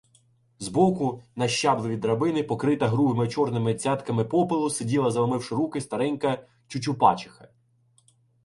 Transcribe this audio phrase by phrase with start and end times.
[0.59, 7.47] Збоку, на щаблеві драбини, покрита грубими чорними цятками попелу, сиділа, заломивши руки, старенька Чучупачиха.